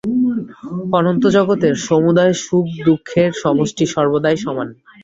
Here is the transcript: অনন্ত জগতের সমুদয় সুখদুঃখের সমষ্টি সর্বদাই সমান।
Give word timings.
অনন্ত 0.93 1.23
জগতের 1.37 1.75
সমুদয় 1.87 2.33
সুখদুঃখের 2.43 3.29
সমষ্টি 3.41 3.85
সর্বদাই 3.85 4.37
সমান। 4.37 4.67